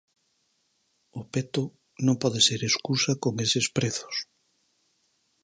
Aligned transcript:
O 1.19 1.21
peto 1.31 1.63
non 2.05 2.15
pode 2.21 2.39
ser 2.47 2.61
escusa 2.69 3.11
con 3.23 3.33
eses 3.45 3.65
prezos. 3.77 4.15